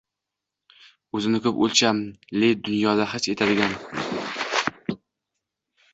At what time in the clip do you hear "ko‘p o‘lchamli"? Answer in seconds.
1.43-2.51